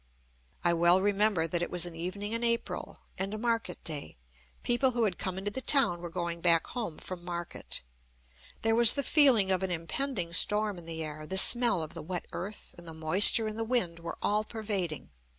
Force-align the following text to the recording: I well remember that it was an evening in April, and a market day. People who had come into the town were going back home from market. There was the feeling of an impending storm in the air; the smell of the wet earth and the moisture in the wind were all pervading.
I 0.63 0.73
well 0.73 0.99
remember 0.99 1.45
that 1.45 1.61
it 1.61 1.69
was 1.69 1.85
an 1.85 1.95
evening 1.95 2.31
in 2.31 2.43
April, 2.43 3.01
and 3.19 3.35
a 3.35 3.37
market 3.37 3.83
day. 3.83 4.17
People 4.63 4.93
who 4.93 5.03
had 5.03 5.19
come 5.19 5.37
into 5.37 5.51
the 5.51 5.61
town 5.61 6.01
were 6.01 6.09
going 6.09 6.41
back 6.41 6.65
home 6.65 6.97
from 6.97 7.23
market. 7.23 7.83
There 8.63 8.73
was 8.73 8.93
the 8.93 9.03
feeling 9.03 9.51
of 9.51 9.61
an 9.61 9.69
impending 9.69 10.33
storm 10.33 10.79
in 10.79 10.87
the 10.87 11.03
air; 11.03 11.27
the 11.27 11.37
smell 11.37 11.83
of 11.83 11.93
the 11.93 12.01
wet 12.01 12.25
earth 12.31 12.73
and 12.79 12.87
the 12.87 12.95
moisture 12.95 13.47
in 13.47 13.57
the 13.57 13.63
wind 13.63 13.99
were 13.99 14.17
all 14.23 14.43
pervading. 14.43 15.11